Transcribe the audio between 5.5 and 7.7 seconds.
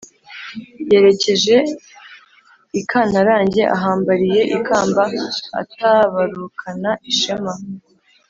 atabarukana ishema